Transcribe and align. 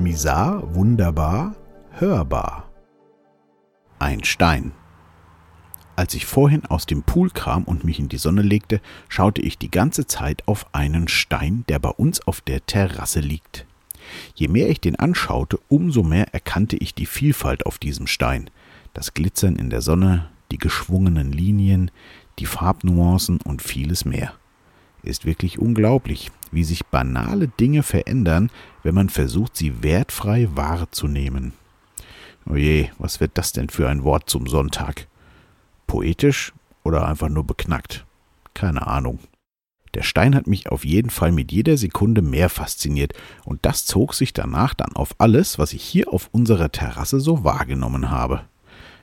Misar, 0.00 0.74
wunderbar, 0.74 1.54
hörbar. 1.90 2.70
Ein 3.98 4.24
Stein. 4.24 4.72
Als 5.94 6.14
ich 6.14 6.24
vorhin 6.24 6.64
aus 6.64 6.86
dem 6.86 7.02
Pool 7.02 7.28
kam 7.28 7.64
und 7.64 7.84
mich 7.84 7.98
in 7.98 8.08
die 8.08 8.16
Sonne 8.16 8.40
legte, 8.40 8.80
schaute 9.10 9.42
ich 9.42 9.58
die 9.58 9.70
ganze 9.70 10.06
Zeit 10.06 10.48
auf 10.48 10.74
einen 10.74 11.06
Stein, 11.06 11.64
der 11.68 11.80
bei 11.80 11.90
uns 11.90 12.26
auf 12.26 12.40
der 12.40 12.64
Terrasse 12.64 13.20
liegt. 13.20 13.66
Je 14.34 14.48
mehr 14.48 14.70
ich 14.70 14.80
den 14.80 14.96
anschaute, 14.96 15.58
umso 15.68 16.02
mehr 16.02 16.32
erkannte 16.32 16.76
ich 16.76 16.94
die 16.94 17.04
Vielfalt 17.04 17.66
auf 17.66 17.78
diesem 17.78 18.06
Stein, 18.06 18.48
das 18.94 19.12
Glitzern 19.12 19.56
in 19.56 19.68
der 19.68 19.82
Sonne, 19.82 20.30
die 20.50 20.58
geschwungenen 20.58 21.30
Linien, 21.30 21.90
die 22.38 22.46
Farbnuancen 22.46 23.38
und 23.42 23.60
vieles 23.60 24.06
mehr. 24.06 24.32
Ist 25.02 25.24
wirklich 25.24 25.58
unglaublich, 25.58 26.30
wie 26.52 26.64
sich 26.64 26.86
banale 26.86 27.48
Dinge 27.48 27.82
verändern, 27.82 28.50
wenn 28.82 28.94
man 28.94 29.08
versucht, 29.08 29.56
sie 29.56 29.82
wertfrei 29.82 30.48
wahrzunehmen. 30.54 31.52
Oje, 32.46 32.90
was 32.98 33.20
wird 33.20 33.32
das 33.34 33.52
denn 33.52 33.68
für 33.68 33.88
ein 33.88 34.04
Wort 34.04 34.28
zum 34.28 34.46
Sonntag? 34.46 35.06
Poetisch 35.86 36.52
oder 36.82 37.06
einfach 37.06 37.28
nur 37.28 37.44
beknackt? 37.44 38.04
Keine 38.54 38.86
Ahnung. 38.86 39.20
Der 39.94 40.02
Stein 40.02 40.34
hat 40.34 40.46
mich 40.46 40.68
auf 40.70 40.84
jeden 40.84 41.10
Fall 41.10 41.32
mit 41.32 41.50
jeder 41.50 41.76
Sekunde 41.76 42.22
mehr 42.22 42.48
fasziniert, 42.48 43.12
und 43.44 43.66
das 43.66 43.86
zog 43.86 44.14
sich 44.14 44.32
danach 44.32 44.74
dann 44.74 44.94
auf 44.94 45.14
alles, 45.18 45.58
was 45.58 45.72
ich 45.72 45.82
hier 45.82 46.12
auf 46.12 46.28
unserer 46.30 46.70
Terrasse 46.70 47.20
so 47.20 47.42
wahrgenommen 47.42 48.10
habe. 48.10 48.42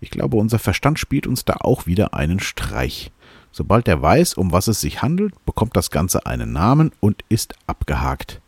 Ich 0.00 0.10
glaube, 0.10 0.36
unser 0.36 0.60
Verstand 0.60 1.00
spielt 1.00 1.26
uns 1.26 1.44
da 1.44 1.54
auch 1.60 1.86
wieder 1.86 2.14
einen 2.14 2.38
Streich. 2.38 3.10
Sobald 3.52 3.88
er 3.88 4.00
weiß, 4.00 4.34
um 4.34 4.52
was 4.52 4.68
es 4.68 4.80
sich 4.80 5.02
handelt, 5.02 5.34
bekommt 5.44 5.76
das 5.76 5.90
Ganze 5.90 6.26
einen 6.26 6.52
Namen 6.52 6.92
und 7.00 7.24
ist 7.28 7.54
abgehakt. 7.66 8.40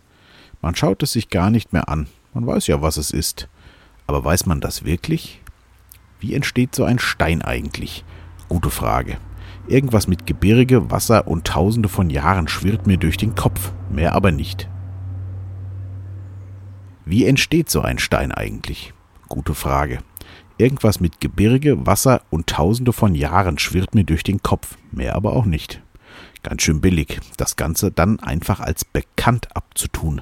Man 0.63 0.75
schaut 0.75 1.03
es 1.03 1.13
sich 1.13 1.31
gar 1.31 1.51
nicht 1.51 1.73
mehr 1.73 1.89
an. 1.89 2.07
Man 2.35 2.47
weiß 2.47 2.67
ja, 2.67 2.83
was 2.83 2.97
es 2.97 3.11
ist. 3.11 3.49
Aber 4.07 4.25
weiß 4.25 4.47
man 4.47 4.61
das 4.61 4.85
wirklich? 4.85 5.41
Wie 6.21 6.35
entsteht 6.35 6.75
so 6.75 6.85
ein 6.85 6.99
Stein 6.99 7.43
eigentlich? 7.43 8.05
Gute 8.49 8.71
Frage. 8.71 9.19
Irgendwas 9.69 10.07
mit 10.07 10.27
Gebirge, 10.27 10.91
Wasser 10.91 11.27
und 11.29 11.47
Tausende 11.47 11.89
von 11.89 12.11
Jahren 12.11 12.49
schwirrt 12.49 12.87
mir 12.87 12.97
durch 12.97 13.17
den 13.17 13.35
Kopf, 13.35 13.73
mehr 13.89 14.15
aber 14.15 14.33
nicht. 14.33 14.69
Wie 17.05 17.25
entsteht 17.25 17.71
so 17.71 17.81
ein 17.81 17.99
Stein 17.99 18.33
eigentlich? 18.33 18.93
Gute 19.29 19.55
Frage. 19.55 20.01
Irgendwas 20.61 21.01
mit 21.01 21.23
Gebirge, 21.23 21.87
Wasser 21.87 22.21
und 22.29 22.47
Tausende 22.47 22.93
von 22.93 23.15
Jahren 23.15 23.59
schwirrt 23.59 23.95
mir 23.95 24.05
durch 24.05 24.23
den 24.23 24.43
Kopf, 24.43 24.77
mehr 24.93 25.15
aber 25.15 25.35
auch 25.35 25.47
nicht. 25.47 25.81
Ganz 26.43 26.61
schön 26.61 26.83
billig, 26.83 27.19
das 27.39 27.57
Ganze 27.57 27.91
dann 27.91 28.21
einfach 28.21 28.61
als 28.61 28.85
bekannt 28.85 29.49
abzutun. 29.57 30.21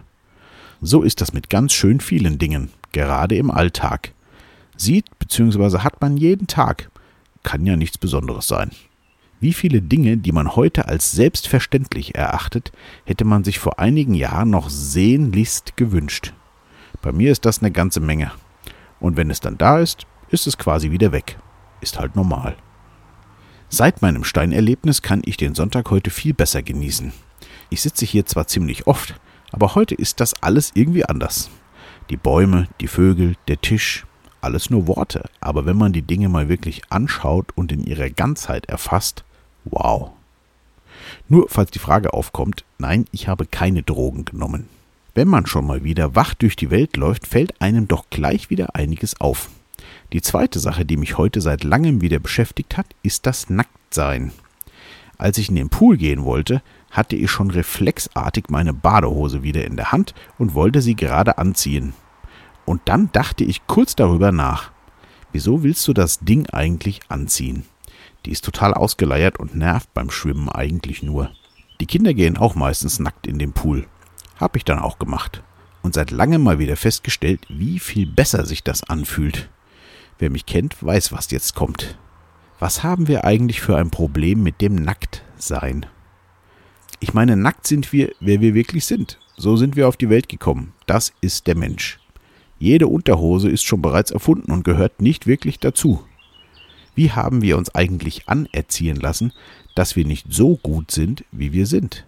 So 0.80 1.02
ist 1.02 1.20
das 1.20 1.32
mit 1.32 1.50
ganz 1.50 1.72
schön 1.72 1.98
vielen 1.98 2.38
Dingen, 2.38 2.70
gerade 2.92 3.34
im 3.34 3.50
Alltag. 3.50 4.12
Sieht 4.76 5.06
bzw. 5.18 5.78
hat 5.78 6.00
man 6.00 6.16
jeden 6.16 6.46
Tag. 6.46 6.88
Kann 7.42 7.66
ja 7.66 7.74
nichts 7.74 7.98
Besonderes 7.98 8.46
sein. 8.46 8.70
Wie 9.40 9.52
viele 9.52 9.82
Dinge, 9.82 10.18
die 10.18 10.30
man 10.30 10.54
heute 10.54 10.86
als 10.86 11.10
selbstverständlich 11.10 12.14
erachtet, 12.14 12.70
hätte 13.06 13.24
man 13.24 13.42
sich 13.42 13.58
vor 13.58 13.80
einigen 13.80 14.14
Jahren 14.14 14.50
noch 14.50 14.70
sehnlichst 14.70 15.76
gewünscht. 15.76 16.32
Bei 17.02 17.10
mir 17.10 17.32
ist 17.32 17.44
das 17.44 17.58
eine 17.58 17.72
ganze 17.72 17.98
Menge. 17.98 18.30
Und 19.00 19.16
wenn 19.16 19.30
es 19.30 19.40
dann 19.40 19.58
da 19.58 19.80
ist, 19.80 20.06
ist 20.30 20.46
es 20.46 20.58
quasi 20.58 20.90
wieder 20.90 21.12
weg. 21.12 21.38
Ist 21.80 21.98
halt 21.98 22.16
normal. 22.16 22.56
Seit 23.68 24.00
meinem 24.00 24.24
Steinerlebnis 24.24 25.02
kann 25.02 25.22
ich 25.24 25.36
den 25.36 25.54
Sonntag 25.54 25.90
heute 25.90 26.10
viel 26.10 26.32
besser 26.32 26.62
genießen. 26.62 27.12
Ich 27.70 27.82
sitze 27.82 28.06
hier 28.06 28.24
zwar 28.24 28.46
ziemlich 28.46 28.86
oft, 28.86 29.14
aber 29.52 29.74
heute 29.74 29.94
ist 29.94 30.20
das 30.20 30.42
alles 30.42 30.72
irgendwie 30.74 31.04
anders. 31.04 31.50
Die 32.10 32.16
Bäume, 32.16 32.68
die 32.80 32.88
Vögel, 32.88 33.36
der 33.46 33.60
Tisch, 33.60 34.06
alles 34.40 34.70
nur 34.70 34.86
Worte, 34.86 35.28
aber 35.40 35.66
wenn 35.66 35.76
man 35.76 35.92
die 35.92 36.02
Dinge 36.02 36.28
mal 36.28 36.48
wirklich 36.48 36.82
anschaut 36.90 37.52
und 37.54 37.72
in 37.72 37.84
ihrer 37.84 38.08
Ganzheit 38.08 38.66
erfasst, 38.66 39.24
wow. 39.64 40.12
Nur 41.28 41.48
falls 41.48 41.70
die 41.70 41.78
Frage 41.78 42.14
aufkommt, 42.14 42.64
nein, 42.78 43.04
ich 43.12 43.28
habe 43.28 43.46
keine 43.46 43.82
Drogen 43.82 44.24
genommen. 44.24 44.68
Wenn 45.14 45.28
man 45.28 45.46
schon 45.46 45.66
mal 45.66 45.84
wieder 45.84 46.14
wach 46.14 46.34
durch 46.34 46.56
die 46.56 46.70
Welt 46.70 46.96
läuft, 46.96 47.26
fällt 47.26 47.60
einem 47.60 47.88
doch 47.88 48.06
gleich 48.08 48.50
wieder 48.50 48.74
einiges 48.76 49.20
auf. 49.20 49.50
Die 50.12 50.22
zweite 50.22 50.58
Sache, 50.58 50.84
die 50.84 50.96
mich 50.96 51.18
heute 51.18 51.40
seit 51.40 51.64
langem 51.64 52.00
wieder 52.00 52.18
beschäftigt 52.18 52.76
hat, 52.76 52.86
ist 53.02 53.26
das 53.26 53.50
Nacktsein. 53.50 54.32
Als 55.18 55.36
ich 55.38 55.48
in 55.48 55.56
den 55.56 55.68
Pool 55.68 55.96
gehen 55.96 56.24
wollte, 56.24 56.62
hatte 56.90 57.16
ich 57.16 57.30
schon 57.30 57.50
reflexartig 57.50 58.44
meine 58.48 58.72
Badehose 58.72 59.42
wieder 59.42 59.64
in 59.64 59.76
der 59.76 59.92
Hand 59.92 60.14
und 60.38 60.54
wollte 60.54 60.80
sie 60.80 60.94
gerade 60.94 61.38
anziehen. 61.38 61.92
Und 62.64 62.82
dann 62.84 63.10
dachte 63.12 63.44
ich 63.44 63.66
kurz 63.66 63.96
darüber 63.96 64.32
nach. 64.32 64.70
Wieso 65.32 65.62
willst 65.62 65.86
du 65.88 65.92
das 65.92 66.20
Ding 66.20 66.48
eigentlich 66.50 67.00
anziehen? 67.08 67.64
Die 68.24 68.30
ist 68.30 68.44
total 68.44 68.74
ausgeleiert 68.74 69.38
und 69.38 69.54
nervt 69.54 69.92
beim 69.92 70.10
Schwimmen 70.10 70.48
eigentlich 70.48 71.02
nur. 71.02 71.30
Die 71.80 71.86
Kinder 71.86 72.14
gehen 72.14 72.36
auch 72.36 72.54
meistens 72.54 72.98
nackt 72.98 73.26
in 73.26 73.38
den 73.38 73.52
Pool. 73.52 73.86
Hab 74.38 74.56
ich 74.56 74.64
dann 74.64 74.78
auch 74.78 74.98
gemacht. 74.98 75.42
Und 75.82 75.94
seit 75.94 76.10
langem 76.10 76.42
mal 76.42 76.58
wieder 76.58 76.76
festgestellt, 76.76 77.40
wie 77.48 77.78
viel 77.78 78.06
besser 78.06 78.44
sich 78.46 78.64
das 78.64 78.84
anfühlt. 78.84 79.48
Wer 80.18 80.30
mich 80.30 80.46
kennt, 80.46 80.82
weiß, 80.82 81.12
was 81.12 81.30
jetzt 81.30 81.54
kommt. 81.54 81.96
Was 82.58 82.82
haben 82.82 83.06
wir 83.06 83.24
eigentlich 83.24 83.60
für 83.60 83.76
ein 83.76 83.90
Problem 83.90 84.42
mit 84.42 84.60
dem 84.60 84.74
Nacktsein? 84.74 85.86
Ich 86.98 87.14
meine, 87.14 87.36
nackt 87.36 87.68
sind 87.68 87.92
wir, 87.92 88.12
wer 88.18 88.40
wir 88.40 88.54
wirklich 88.54 88.84
sind. 88.84 89.20
So 89.36 89.56
sind 89.56 89.76
wir 89.76 89.86
auf 89.86 89.96
die 89.96 90.10
Welt 90.10 90.28
gekommen. 90.28 90.72
Das 90.86 91.12
ist 91.20 91.46
der 91.46 91.56
Mensch. 91.56 92.00
Jede 92.58 92.88
Unterhose 92.88 93.48
ist 93.48 93.62
schon 93.62 93.80
bereits 93.80 94.10
erfunden 94.10 94.50
und 94.50 94.64
gehört 94.64 95.00
nicht 95.00 95.28
wirklich 95.28 95.60
dazu. 95.60 96.04
Wie 96.96 97.12
haben 97.12 97.40
wir 97.40 97.56
uns 97.56 97.72
eigentlich 97.72 98.28
anerziehen 98.28 98.96
lassen, 98.96 99.32
dass 99.76 99.94
wir 99.94 100.04
nicht 100.04 100.26
so 100.30 100.56
gut 100.56 100.90
sind, 100.90 101.24
wie 101.30 101.52
wir 101.52 101.66
sind? 101.66 102.04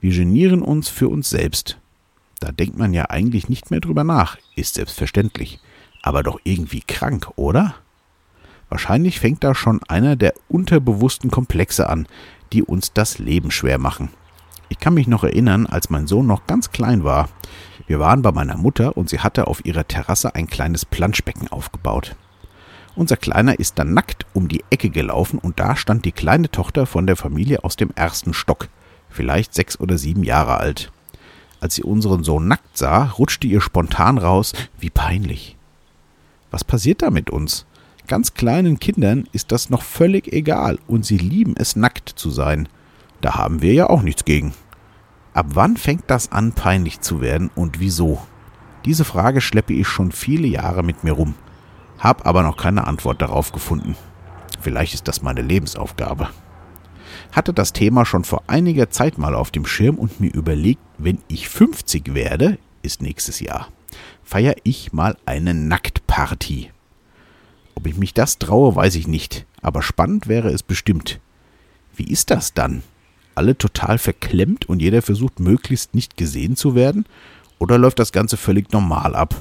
Wir 0.00 0.10
genieren 0.10 0.62
uns 0.62 0.88
für 0.88 1.08
uns 1.08 1.30
selbst. 1.30 1.78
Da 2.40 2.50
denkt 2.50 2.76
man 2.76 2.92
ja 2.92 3.08
eigentlich 3.10 3.48
nicht 3.48 3.70
mehr 3.70 3.78
drüber 3.78 4.02
nach, 4.02 4.36
ist 4.56 4.74
selbstverständlich 4.74 5.60
aber 6.04 6.22
doch 6.22 6.38
irgendwie 6.44 6.82
krank, 6.86 7.30
oder? 7.36 7.74
Wahrscheinlich 8.68 9.20
fängt 9.20 9.42
da 9.42 9.54
schon 9.54 9.80
einer 9.88 10.16
der 10.16 10.34
unterbewussten 10.48 11.30
Komplexe 11.30 11.88
an, 11.88 12.06
die 12.52 12.62
uns 12.62 12.92
das 12.92 13.18
Leben 13.18 13.50
schwer 13.50 13.78
machen. 13.78 14.10
Ich 14.68 14.78
kann 14.78 14.94
mich 14.94 15.06
noch 15.06 15.24
erinnern, 15.24 15.66
als 15.66 15.88
mein 15.88 16.06
Sohn 16.06 16.26
noch 16.26 16.46
ganz 16.46 16.70
klein 16.70 17.04
war. 17.04 17.28
Wir 17.86 18.00
waren 18.00 18.22
bei 18.22 18.32
meiner 18.32 18.56
Mutter 18.56 18.96
und 18.96 19.08
sie 19.08 19.20
hatte 19.20 19.46
auf 19.46 19.64
ihrer 19.64 19.88
Terrasse 19.88 20.34
ein 20.34 20.46
kleines 20.46 20.84
Planschbecken 20.84 21.48
aufgebaut. 21.48 22.16
Unser 22.96 23.16
Kleiner 23.16 23.58
ist 23.58 23.78
dann 23.78 23.94
nackt 23.94 24.26
um 24.34 24.48
die 24.48 24.64
Ecke 24.70 24.90
gelaufen 24.90 25.38
und 25.38 25.58
da 25.58 25.74
stand 25.74 26.04
die 26.04 26.12
kleine 26.12 26.50
Tochter 26.50 26.86
von 26.86 27.06
der 27.06 27.16
Familie 27.16 27.64
aus 27.64 27.76
dem 27.76 27.90
ersten 27.94 28.34
Stock, 28.34 28.68
vielleicht 29.08 29.54
sechs 29.54 29.80
oder 29.80 29.96
sieben 29.96 30.22
Jahre 30.22 30.58
alt. 30.58 30.92
Als 31.60 31.74
sie 31.74 31.82
unseren 31.82 32.24
Sohn 32.24 32.46
nackt 32.46 32.76
sah, 32.76 33.04
rutschte 33.18 33.46
ihr 33.46 33.62
spontan 33.62 34.18
raus, 34.18 34.52
wie 34.78 34.90
peinlich. 34.90 35.53
Was 36.54 36.62
passiert 36.62 37.02
da 37.02 37.10
mit 37.10 37.30
uns? 37.30 37.66
Ganz 38.06 38.34
kleinen 38.34 38.78
Kindern 38.78 39.26
ist 39.32 39.50
das 39.50 39.70
noch 39.70 39.82
völlig 39.82 40.32
egal 40.32 40.78
und 40.86 41.04
sie 41.04 41.18
lieben 41.18 41.56
es, 41.58 41.74
nackt 41.74 42.08
zu 42.10 42.30
sein. 42.30 42.68
Da 43.20 43.34
haben 43.34 43.60
wir 43.60 43.72
ja 43.72 43.90
auch 43.90 44.02
nichts 44.02 44.24
gegen. 44.24 44.54
Ab 45.32 45.46
wann 45.54 45.76
fängt 45.76 46.04
das 46.06 46.30
an, 46.30 46.52
peinlich 46.52 47.00
zu 47.00 47.20
werden 47.20 47.50
und 47.56 47.80
wieso? 47.80 48.22
Diese 48.84 49.04
Frage 49.04 49.40
schleppe 49.40 49.72
ich 49.72 49.88
schon 49.88 50.12
viele 50.12 50.46
Jahre 50.46 50.84
mit 50.84 51.02
mir 51.02 51.14
rum, 51.14 51.34
hab 51.98 52.24
aber 52.24 52.44
noch 52.44 52.56
keine 52.56 52.86
Antwort 52.86 53.20
darauf 53.20 53.50
gefunden. 53.50 53.96
Vielleicht 54.60 54.94
ist 54.94 55.08
das 55.08 55.22
meine 55.22 55.42
Lebensaufgabe. 55.42 56.28
Hatte 57.32 57.52
das 57.52 57.72
Thema 57.72 58.06
schon 58.06 58.22
vor 58.22 58.44
einiger 58.46 58.90
Zeit 58.90 59.18
mal 59.18 59.34
auf 59.34 59.50
dem 59.50 59.66
Schirm 59.66 59.96
und 59.96 60.20
mir 60.20 60.32
überlegt, 60.32 60.82
wenn 60.98 61.18
ich 61.26 61.48
50 61.48 62.14
werde, 62.14 62.58
ist 62.82 63.02
nächstes 63.02 63.40
Jahr 63.40 63.70
feiere 64.24 64.56
ich 64.64 64.92
mal 64.92 65.16
eine 65.26 65.54
Nacktparty. 66.14 66.70
Ob 67.74 67.86
ich 67.88 67.96
mich 67.96 68.14
das 68.14 68.38
traue, 68.38 68.76
weiß 68.76 68.94
ich 68.94 69.08
nicht, 69.08 69.46
aber 69.62 69.82
spannend 69.82 70.28
wäre 70.28 70.50
es 70.50 70.62
bestimmt. 70.62 71.18
Wie 71.96 72.06
ist 72.06 72.30
das 72.30 72.54
dann? 72.54 72.84
Alle 73.34 73.58
total 73.58 73.98
verklemmt 73.98 74.68
und 74.68 74.80
jeder 74.80 75.02
versucht 75.02 75.40
möglichst 75.40 75.92
nicht 75.92 76.16
gesehen 76.16 76.54
zu 76.54 76.76
werden? 76.76 77.04
Oder 77.58 77.78
läuft 77.78 77.98
das 77.98 78.12
Ganze 78.12 78.36
völlig 78.36 78.70
normal 78.70 79.16
ab? 79.16 79.34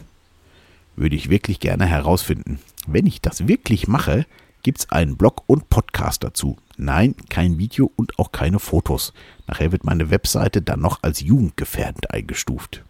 Würde 0.96 1.16
ich 1.16 1.30
wirklich 1.30 1.60
gerne 1.60 1.86
herausfinden. 1.86 2.60
Wenn 2.88 3.06
ich 3.06 3.22
das 3.22 3.48
wirklich 3.48 3.88
mache, 3.88 4.26
gibt's 4.64 4.90
einen 4.90 5.16
Blog 5.16 5.44
und 5.46 5.70
Podcast 5.70 6.24
dazu. 6.24 6.58
Nein, 6.76 7.14
kein 7.30 7.60
Video 7.60 7.92
und 7.96 8.18
auch 8.18 8.32
keine 8.32 8.58
Fotos. 8.58 9.14
Nachher 9.46 9.72
wird 9.72 9.84
meine 9.84 10.10
Webseite 10.10 10.64
dann 10.64 10.80
noch 10.80 11.04
als 11.04 11.20
jugendgefährdend 11.20 12.10
eingestuft. 12.10 12.84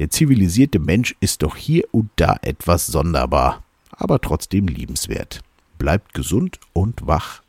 Der 0.00 0.08
zivilisierte 0.08 0.78
Mensch 0.78 1.14
ist 1.20 1.42
doch 1.42 1.56
hier 1.56 1.84
und 1.92 2.08
da 2.16 2.38
etwas 2.40 2.86
sonderbar, 2.86 3.62
aber 3.90 4.18
trotzdem 4.18 4.66
liebenswert. 4.66 5.42
Bleibt 5.76 6.14
gesund 6.14 6.58
und 6.72 7.06
wach 7.06 7.42